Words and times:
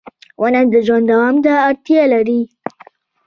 •ونه 0.41 0.61
د 0.73 0.75
ژوند 0.85 1.05
دوام 1.11 1.35
ته 1.45 1.51
اړتیا 1.69 2.03
لري. 2.13 2.41